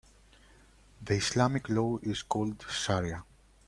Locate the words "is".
2.01-2.23